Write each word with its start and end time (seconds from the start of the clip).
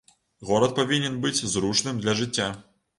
Горад 0.49 0.73
павінен 0.79 1.21
быць 1.27 1.43
зручным 1.55 1.95
для 2.05 2.21
жыцця. 2.25 2.55